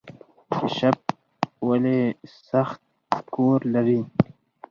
کیشپ 0.51 0.97
ولې 1.67 1.99
سخت 2.49 2.81
کور 3.35 3.59
لري؟ 3.73 3.99